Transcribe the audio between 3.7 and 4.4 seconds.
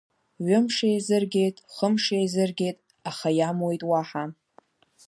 уаҳа.